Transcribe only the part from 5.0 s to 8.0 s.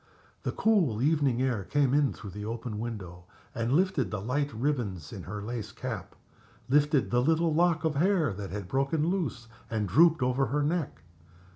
in her lace cap, lifted the little lock of